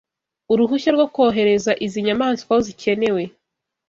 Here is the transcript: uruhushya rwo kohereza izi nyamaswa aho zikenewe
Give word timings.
uruhushya 0.51 0.89
rwo 0.95 1.07
kohereza 1.15 1.71
izi 1.85 1.99
nyamaswa 2.07 2.49
aho 2.53 2.61
zikenewe 2.67 3.23